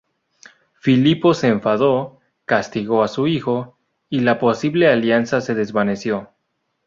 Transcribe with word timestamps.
Filipo 0.79 1.35
se 1.35 1.47
enfadó, 1.47 2.19
castigó 2.45 3.03
a 3.03 3.07
su 3.07 3.27
hijo, 3.27 3.77
y 4.09 4.21
la 4.21 4.39
posible 4.39 4.87
alianza 4.91 5.41
se 5.41 5.53
desvaneció. 5.53 6.31